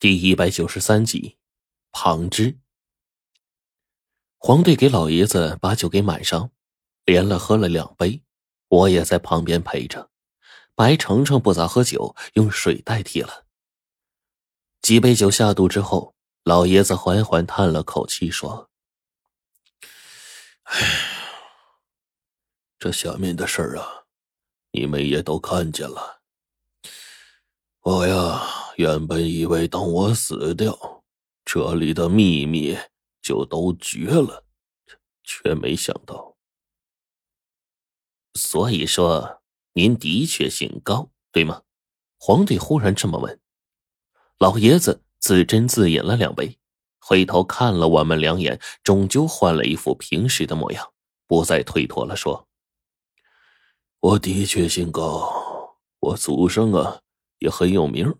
[0.00, 1.38] 第一百九十三集，
[1.90, 2.56] 旁支。
[4.36, 6.52] 黄队给老爷子把酒给满上，
[7.04, 8.22] 连了喝了两杯，
[8.68, 10.08] 我也在旁边陪着。
[10.76, 13.46] 白程程不咋喝酒，用水代替了。
[14.82, 18.70] 几杯酒下肚之后，老爷子缓缓叹了口气，说
[20.62, 20.78] ：“哎，
[22.78, 24.04] 这下面的事儿啊，
[24.70, 26.20] 你们也都看见了。
[27.80, 28.37] 我呀。”
[28.78, 31.02] 原本以为等我死掉，
[31.44, 32.78] 这里的秘密
[33.20, 34.44] 就都绝了，
[35.24, 36.36] 却没想到。
[38.34, 39.42] 所以说，
[39.72, 41.62] 您的确姓高，对吗？
[42.20, 43.40] 皇帝忽然这么问。
[44.38, 46.56] 老爷子自斟自饮了两杯，
[47.00, 50.92] 回头看了我们两眼，终究换了一副平时的模样，
[51.26, 52.46] 不再推脱了，说
[53.98, 57.00] ：“我的确姓高，我祖上啊
[57.40, 58.14] 也很有名。”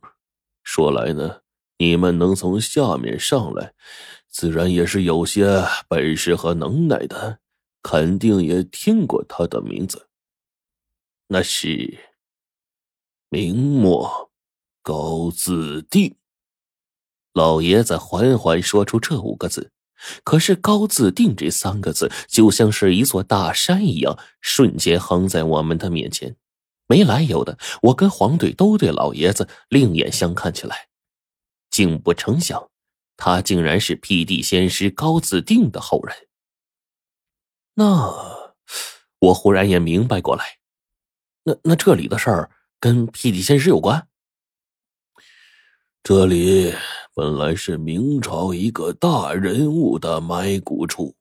[0.70, 1.40] 说来呢，
[1.78, 3.72] 你们能从下面上来，
[4.28, 7.38] 自然也是有些本事和能耐的，
[7.80, 10.08] 肯定也听过他的名字。
[11.28, 11.98] 那是
[13.30, 14.30] 明末
[14.82, 16.16] 高自定。
[17.32, 19.72] 老爷子缓缓说出这五个字，
[20.22, 26.36] 可是“高自定”这三个字就像是一座大山一样，瞬间横在我们的面前。
[26.88, 30.88] 没来由的，我跟黄队都对老爷子另眼相看起来，
[31.70, 32.70] 竟不成想，
[33.16, 36.16] 他竟然是辟地仙师高子定的后人。
[37.74, 38.10] 那
[39.18, 40.58] 我忽然也明白过来，
[41.44, 44.08] 那那这里的事儿跟辟地仙师有关。
[46.02, 46.72] 这里
[47.12, 51.14] 本来是明朝一个大人物的埋骨处，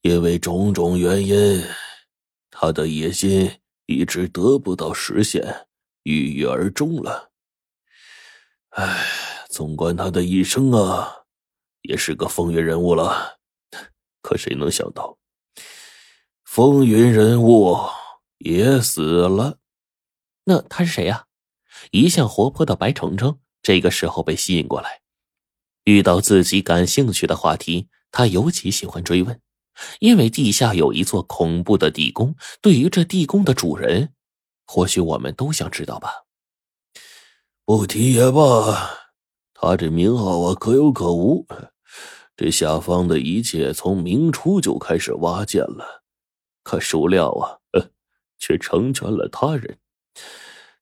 [0.00, 1.62] 因为种种原因，
[2.50, 3.48] 他的野心。
[3.88, 5.66] 一直得不到实现，
[6.02, 7.30] 郁郁而终了。
[8.68, 9.02] 唉，
[9.48, 11.24] 纵观他的一生啊，
[11.80, 13.38] 也是个风云人物了。
[14.20, 15.16] 可谁能想到，
[16.44, 17.78] 风云人物
[18.36, 19.56] 也死了？
[20.44, 21.24] 那他是谁呀？
[21.90, 25.00] 一向活泼的白程程，这个时候被吸引过来，
[25.84, 29.40] 遇到自己感兴趣的话题，他尤其喜欢追问。
[30.00, 34.12] 因为地下有一座恐怖的地宫，对于这地宫的主人，
[34.66, 36.10] 或许我们都想知道吧。
[37.64, 38.90] 不提也罢，
[39.52, 41.46] 他这名号啊，可有可无。
[42.36, 46.02] 这下方的一切从明初就开始挖建了，
[46.62, 47.58] 可孰料啊，
[48.38, 49.76] 却成全了他人。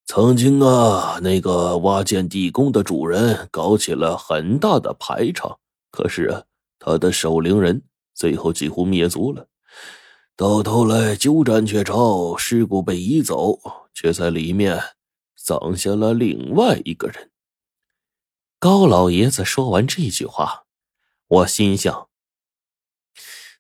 [0.05, 5.59] 曾经啊，那个挖建地宫的主人搞起了很大的排场，
[5.91, 6.45] 可是啊，
[6.79, 7.83] 他的守灵人。
[8.17, 9.49] 最后几乎灭族了，
[10.35, 13.61] 到头来鸠占鹊巢，尸骨被移走，
[13.93, 14.83] 却在里面
[15.37, 17.31] 葬下了另外一个人。
[18.59, 20.65] 高老爷子说完这句话，
[21.29, 22.09] 我心想：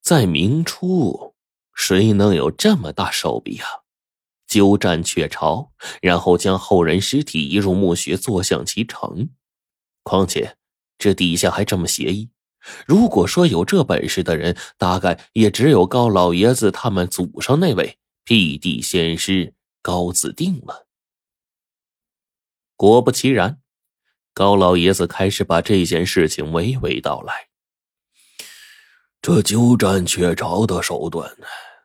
[0.01, 1.35] 在明初，
[1.75, 3.69] 谁能有这么大手笔啊？
[4.47, 9.29] 鸠占鹊巢，然后将后人尸体移入墓穴，坐享其成。
[10.03, 10.57] 况且
[10.97, 12.31] 这底下还这么邪异。
[12.87, 20.87] 如果说有这本事的人，大概也只有高老爷子他们祖上那位辟地仙师高子定了。
[22.77, 23.61] 果不其然，
[24.35, 27.49] 高老爷子开始把这件事情娓娓道来。
[29.23, 31.37] 这鸠占鹊巢的手段，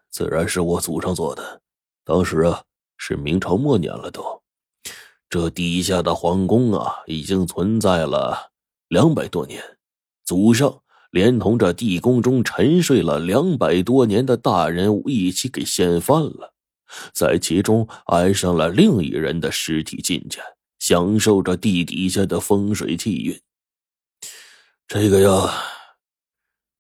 [0.10, 1.62] 自然是我祖上做的。
[2.04, 2.64] 当时啊，
[2.98, 4.42] 是明朝末年了，都
[5.30, 8.52] 这底下的皇宫啊，已经存在了
[8.90, 9.64] 两百多年。
[10.26, 16.54] 祖上连同这地宫中沉睡了两百多年的大人物一起给掀翻了，
[17.14, 20.40] 在其中安上了另一人的尸体进去，
[20.80, 23.40] 享受着地底下的风水气运。
[24.88, 25.54] 这个呀，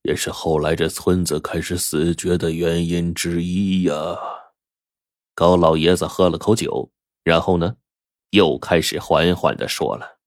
[0.04, 4.18] 也是后来这村子开始死绝的原因之一呀。
[5.34, 6.92] 高老爷子喝了口酒，
[7.24, 7.76] 然后呢，
[8.32, 10.21] 又开始缓缓的说了。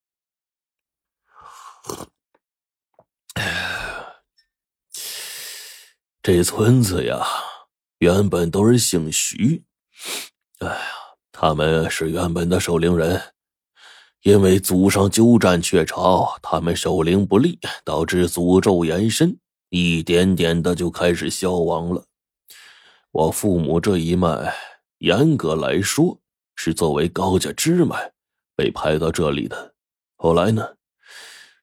[6.24, 7.22] 这村子呀，
[7.98, 9.62] 原本都是姓徐。
[10.60, 10.76] 哎呀，
[11.30, 13.20] 他们是原本的守灵人，
[14.22, 19.36] 因为祖上鸠占鹊巢，他们守灵不力，导致诅咒延伸，
[19.68, 22.02] 一点点的就开始消亡了。
[23.10, 24.50] 我父母这一脉，
[25.00, 26.18] 严格来说
[26.56, 28.12] 是作为高家支脉
[28.56, 29.74] 被派到这里的。
[30.16, 30.66] 后来呢，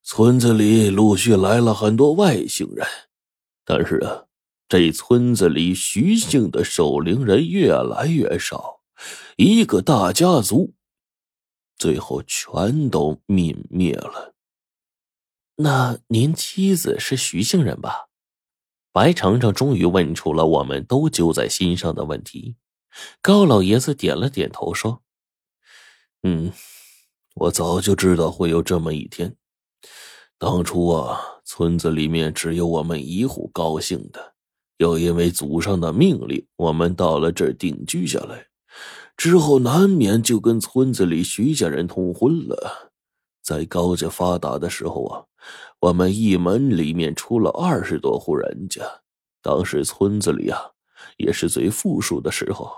[0.03, 2.85] 村子里陆续来了很多外姓人，
[3.65, 4.25] 但是啊。
[4.71, 8.79] 这村子里徐姓的守灵人越来越少，
[9.35, 10.75] 一个大家族
[11.75, 14.33] 最后全都泯灭了。
[15.57, 18.07] 那您妻子是徐姓人吧？
[18.93, 22.55] 白程程终于问出了我们都揪在心上的问题。
[23.21, 25.03] 高老爷子点了点头，说
[26.23, 26.53] ：“嗯，
[27.35, 29.35] 我早就知道会有这么一天。
[30.37, 34.30] 当初啊，村子里面只有我们一户高兴的，
[34.81, 38.47] 又因为祖上的命令，我们到了这儿定居下来。
[39.15, 42.91] 之后难免就跟村子里徐家人通婚了。
[43.43, 45.25] 在高家发达的时候啊。”
[45.81, 48.83] 我们一门里面出了二十多户人家，
[49.41, 50.61] 当时村子里啊
[51.17, 52.71] 也是最富庶的时候。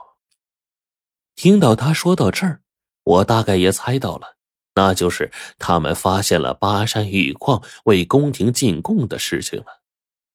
[1.35, 2.61] 听到他说到这儿，
[3.03, 4.37] 我大概也猜到了，
[4.75, 5.29] 那就是
[5.59, 9.81] 他们发现了巴山玉矿为宫廷进贡的事情了。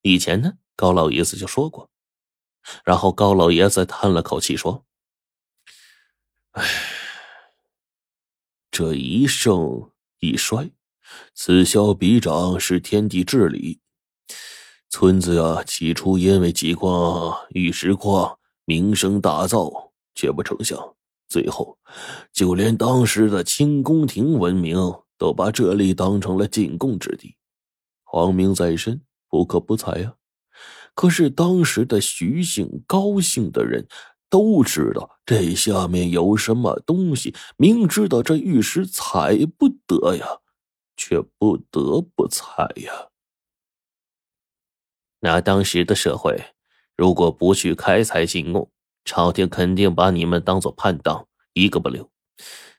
[0.03, 1.91] 以前呢，高老爷子就说过。
[2.85, 4.85] 然后高老爷子叹了口气说
[6.53, 6.65] ：“唉，
[8.71, 9.91] 这一盛
[10.21, 10.71] 一衰。”
[11.35, 13.81] 此消彼长是天地至理。
[14.89, 20.95] 村子啊，起初因为几矿玉石矿名声大噪，却不成想，
[21.29, 21.77] 最后
[22.33, 24.77] 就连当时的清宫廷文明
[25.17, 27.35] 都把这里当成了进贡之地。
[28.05, 30.15] 皇名在身，不可不采呀。
[30.99, 33.87] 可是当时的徐姓、高姓的人
[34.29, 40.41] 都知道这下面有什么东西，明知道这玉石采不得呀。
[41.00, 43.11] 却不得不采呀。
[45.21, 46.37] 那当时的社会，
[46.97, 48.69] 如果不去开采进贡，
[49.05, 52.11] 朝廷肯定把你们当做叛党，一个不留。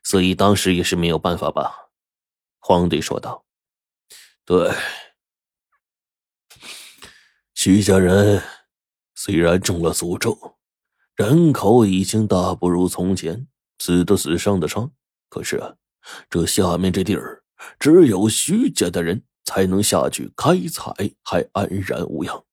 [0.04, 1.90] 所以当时也是没有办法吧？
[2.60, 3.46] 皇帝说道。
[4.44, 4.70] 对，
[7.62, 8.42] 徐家人
[9.16, 10.56] 虽然中了诅咒，
[11.16, 14.90] 人口已经大不如从前，死的死，伤的伤，
[15.28, 15.76] 可是啊，
[16.30, 17.44] 这下面这地儿。
[17.78, 22.46] 只有徐家的人才能下去开采，还安然无恙。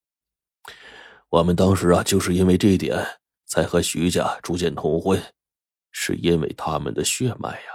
[1.28, 5.22] 我们当时啊，就是因为这点，才和徐家逐渐通婚，
[5.92, 7.68] 是因为他们的血脉呀。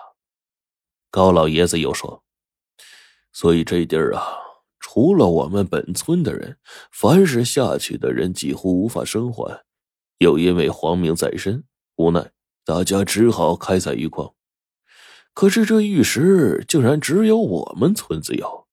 [1.09, 2.25] 高老爷子又说
[3.31, 4.21] ：“所以这地儿啊，
[4.81, 6.57] 除了我们本村的人，
[6.91, 9.63] 凡是下去的人几乎无法生还。
[10.17, 11.63] 又因为皇命在身，
[11.95, 12.31] 无奈
[12.65, 14.33] 大家只好开采玉矿。”
[15.33, 18.67] 可是这玉石竟然只有我们村子有。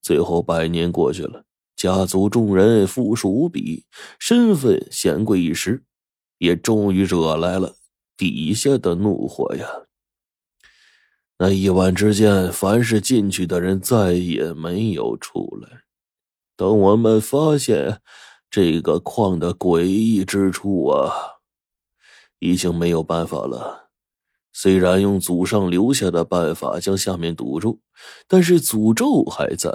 [0.00, 1.44] 最后百年过去了，
[1.76, 3.84] 家族众人富庶无比，
[4.18, 5.84] 身份显贵一时，
[6.38, 7.76] 也终于惹来了
[8.16, 9.66] 底下的怒火呀。
[11.42, 15.82] 那一晚之间，凡是进去的人再也没有出来。
[16.56, 18.00] 等我们发现
[18.48, 21.12] 这个矿的诡异之处啊，
[22.38, 23.90] 已经没有办法了。
[24.52, 27.80] 虽然用祖上留下的办法将下面堵住，
[28.28, 29.68] 但是诅咒还在。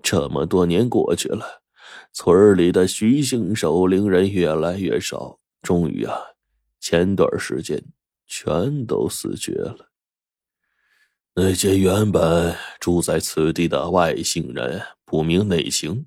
[0.00, 1.44] 这么多年过去了，
[2.12, 6.16] 村里的徐姓守灵人越来越少，终于啊，
[6.78, 7.82] 前段时间
[8.28, 9.90] 全都死绝了。
[11.36, 16.06] 那些原本住在此地的外姓人不明内情，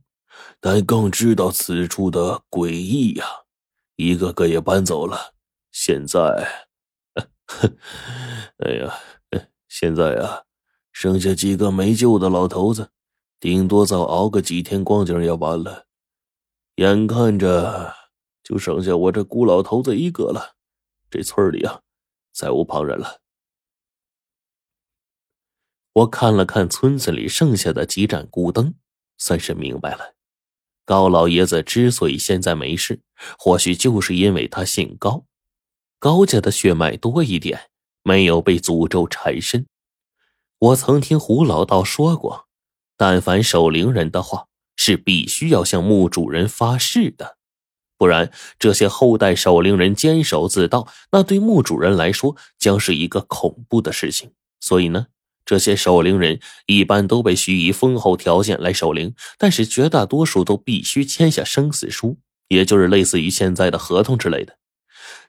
[0.62, 3.26] 但更知道此处的诡异呀，
[3.98, 5.34] 一个个也搬走了。
[5.72, 6.68] 现在。
[8.64, 8.94] 哎呀，
[9.68, 10.44] 现在啊，
[10.94, 12.90] 剩下几个没救的老头子，
[13.40, 15.88] 顶多再熬个几天光景也完了。
[16.76, 17.94] 眼看着
[18.44, 20.56] 就剩下我这孤老头子一个了，
[21.10, 21.82] 这村里啊，
[22.34, 23.20] 再无旁人了。
[25.98, 28.76] 我看了看村子里剩下的几盏孤灯，
[29.18, 30.14] 算是明白了。
[30.86, 33.02] 高老爷子之所以现在没事，
[33.40, 35.26] 或许就是因为他姓高。
[35.98, 37.72] 高家的血脉多一点，
[38.04, 39.66] 没有被诅咒缠身。
[40.60, 42.46] 我曾听胡老道说过，
[42.96, 47.38] 但凡守灵人的话，是必须要向墓主人发誓的，
[47.98, 54.34] 不然这些后代守灵人坚守自盗，那对墓主人来说将是一个恐怖的事情。
[54.60, 55.08] 所以呢，
[55.48, 62.18] 这些守灵人一般都被许以丰厚条件来守灵，但是绝大多数都必须签下生死书，
[62.50, 64.58] 也就是类似于现在的合同之类的。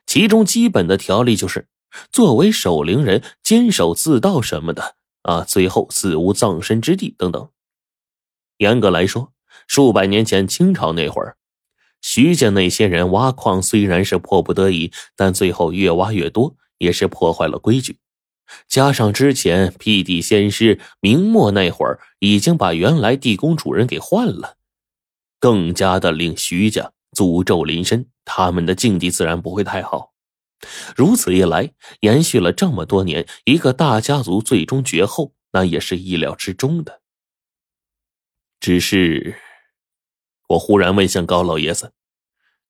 [0.05, 1.69] 其中基本的条例就是，
[2.11, 7.49] 作为守灵人坚守自盗什么的啊，最后死无葬身之地等等。
[8.57, 9.31] 严格来说，
[9.67, 11.37] 数百年前清朝那会儿，
[12.01, 17.99] 徐家那些人挖矿虽然是迫不得已，但最后越挖越多，也是破坏了规矩。
[18.67, 24.57] 加上之前辟地仙师明末那会儿已经把原来地宫主人给换了，
[25.39, 26.91] 更加的令徐家。
[27.11, 30.13] 诅咒临身，他们的境地自然不会太好。
[30.95, 37.01] 如此一来，延续了这么多年，一个大家族最终绝后，那也是意料之中的。
[38.59, 39.39] 只是，
[40.49, 41.93] 我忽然问向高老爷子：“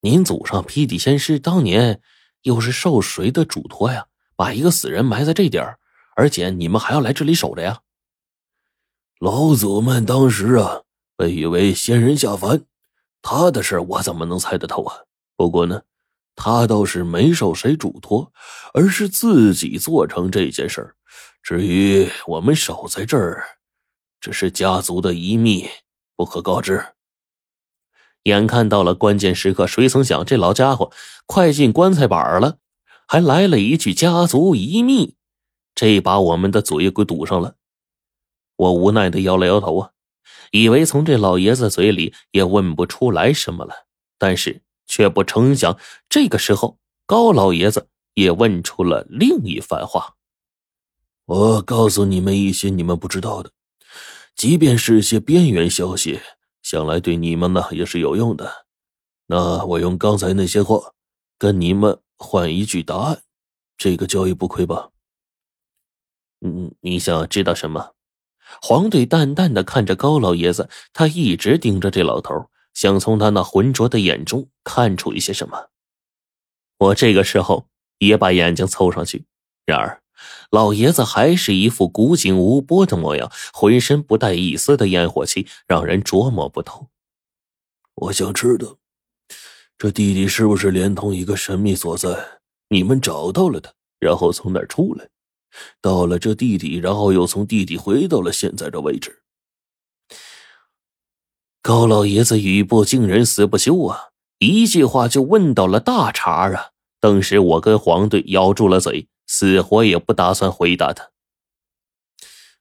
[0.01, 1.99] 您祖上辟地仙师当年
[2.43, 4.07] 又是受谁的嘱托呀？
[4.39, 5.79] 把一个死人埋在这点儿，
[6.15, 7.81] 而且你们还要来这里守着呀？”
[9.19, 10.83] 老祖们当时啊，
[11.17, 12.63] 被誉为仙人下凡，
[13.21, 14.95] 他的事我怎么能猜得透啊？
[15.35, 15.81] 不过呢，
[16.37, 18.31] 他倒是没受谁嘱托，
[18.73, 20.95] 而是自己做成这件事儿。
[21.43, 23.43] 至于我们守在这儿。
[24.21, 25.69] 只是家族的遗秘，
[26.17, 26.85] 不可告知。
[28.23, 30.91] 眼看到了关键时刻，谁曾想这老家伙
[31.25, 32.57] 快进棺材板了，
[33.11, 35.15] 还来了一句家族遗秘，
[35.73, 37.55] 这把我们的嘴给堵上了。
[38.55, 39.91] 我无奈的摇了摇头啊，
[40.51, 43.87] 以为从这老爷子嘴里也问不出来什么了，
[44.19, 45.75] 但是却不成想，
[46.07, 50.13] 这个时候高老爷子也问出了另一番话。
[51.25, 53.51] 我告诉你们一些你们不知道的。
[54.35, 56.19] 即便是些边缘消息，
[56.61, 58.67] 想来对你们呢也是有用的。
[59.25, 60.93] 那我用刚才那些话
[61.39, 63.23] 跟你们换一句答案，
[63.77, 64.91] 这个交易不亏吧？
[66.41, 67.95] 嗯，你想知道什么？
[68.61, 75.69] 黄队淡淡的看着高老爷子，他一直盯着这老头，想从他那浑浊的眼中看出一些什么。
[76.77, 77.67] 我这个时候
[77.99, 79.25] 也把眼睛凑上去，
[79.65, 80.03] 然而。
[80.51, 86.89] 老爷子还是一副古井无波的模样，浑身不带一丝的烟火气，让人琢磨不透。
[87.95, 88.77] 我想知道，
[89.79, 92.09] 这弟弟是不是连同一个神秘所在？
[92.67, 95.07] 你们找到了他，然后从那儿出来，
[95.81, 99.23] 到了这地底，然后又从地底回到了现在的位置。
[101.61, 104.09] 高老爷子语不惊人死不休啊！
[104.39, 106.71] 一句话就问到了大茬啊！
[106.99, 109.07] 当时我跟黄队咬住了嘴。
[109.31, 111.11] 死活也不打算回答他。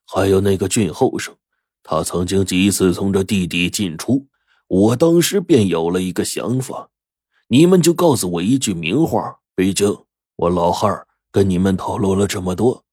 [0.05, 1.35] 还有那个俊后生，
[1.83, 4.29] 他曾经几次从这地底进出，
[4.67, 6.91] 我当时便有了一个想法，
[7.49, 9.41] 你们就告诉我一句明话。
[9.55, 10.05] 毕竟
[10.37, 12.85] 我老汉跟你们透露了这么多，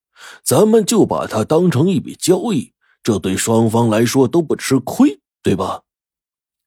[0.43, 5.83] 咱们就把它当成一笔交易，这对双方来说都不吃亏，对吧？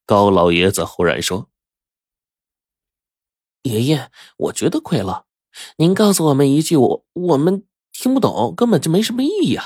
[0.05, 1.49] 高老爷子忽然说
[3.63, 5.25] ：“爷爷，我觉得亏了。”
[5.77, 9.65] 您告诉我们一句，我我们听不懂，根本就没什么意义啊！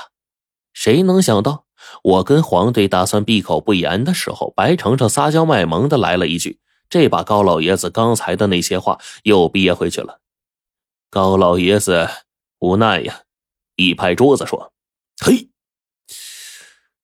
[0.72, 1.66] 谁能想到，
[2.02, 10.20] 我跟黄队打算闭口不言的时候，白程程撒娇卖萌的来了一句，这把高老爷子刚才的那些话又憋回去了。
[11.10, 12.08] 高老爷子
[12.58, 13.22] 无奈呀，
[13.76, 14.72] 一拍桌子说
[15.24, 15.48] ：“嘿，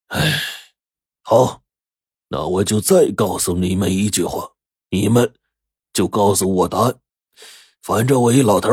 [0.09, 0.41] 哎，
[1.23, 1.63] 好，
[2.29, 4.53] 那我就再告诉你们一句话，
[4.91, 5.33] 你们
[5.93, 6.97] 就告诉我答案。”
[7.83, 8.71] 反正我一老头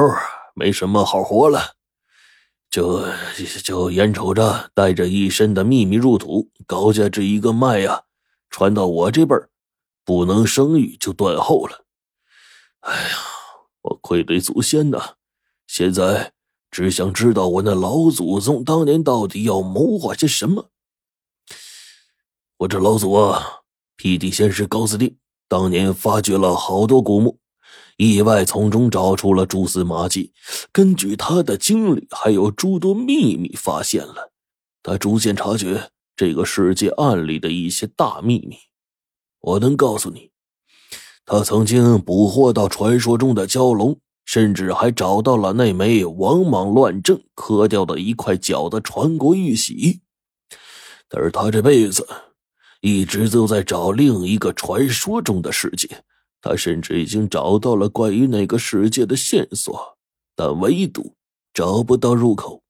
[0.54, 1.76] 没什么好活了，
[2.70, 3.06] 就
[3.64, 8.04] 就眼瞅着带着一身的秘密入土，高家这一个脉呀，
[8.50, 9.50] 传到我这辈儿，
[10.08, 11.84] 不能生育就断后了。
[12.80, 13.18] 哎呀，
[13.82, 15.16] 我愧对祖先呐！
[15.68, 16.32] 现在
[16.72, 20.70] 只想知道我那老祖宗当年到底要谋划些什么。
[22.60, 23.64] 我这老祖啊，
[23.98, 25.18] 辟地仙师高司令，
[25.50, 27.42] 当年发掘了好多古墓。
[27.98, 30.32] 意外从中找出了蛛丝马迹，
[30.72, 34.32] 根据他的经历，还有诸多秘密发现了。
[34.82, 38.58] 他逐渐察觉这个世界暗里的一些大秘密。
[39.40, 40.32] 我能告诉你，
[41.26, 50.02] 他曾经捕获到传说中的蛟龙，甚至还找到了那枚王莽乱政磕掉的一块角的传国玉玺。
[51.08, 52.06] 但是他这辈子
[52.82, 56.04] 一直都在找另一个传说中的世界。
[56.42, 59.98] 他甚至已经找到了关于那个世界的线索，
[60.36, 61.16] 但唯独
[61.54, 62.64] 找不到入口。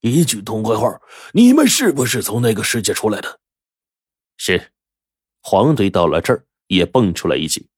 [0.00, 1.00] 一句痛快话，
[1.32, 3.40] 你们是不是从那个世界出来的？
[4.36, 4.73] 是。
[5.44, 7.68] 黄队到了这儿也蹦出来一句。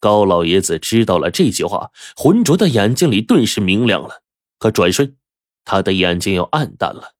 [0.00, 4.22] 高老爷子知道了这句话，浑浊的眼睛里顿时明亮了，
[4.58, 5.16] 可转瞬，
[5.64, 7.14] 他的眼睛又暗淡了。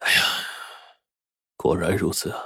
[0.00, 0.22] 哎呀，
[1.56, 2.42] 果然如此啊！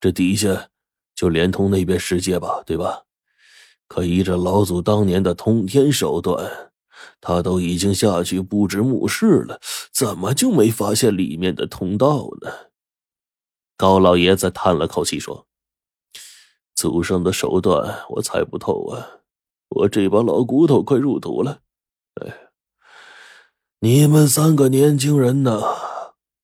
[0.00, 0.68] 这底下
[1.14, 3.04] 就连通那边世界吧，对吧？
[3.88, 6.72] 可依着老祖当年的通天手段，
[7.20, 9.60] 他都已经下去布置墓室了，
[9.92, 12.52] 怎么就没发现里面的通道呢？
[13.76, 15.46] 高老爷子叹了口气说
[16.74, 19.20] ：“祖上的手段我猜不透啊，
[19.68, 21.60] 我这把老骨头快入土了。
[22.22, 22.50] 哎，
[23.80, 25.62] 你们三个年轻人呢？”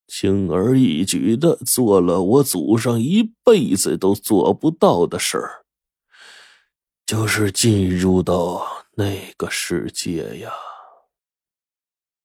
[0.06, 5.64] 轻而易举的做了我祖上一辈子都做不到的事儿，
[7.06, 10.52] 就是进入到那个世界呀。